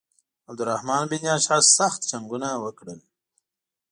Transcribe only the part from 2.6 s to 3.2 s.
وکړل.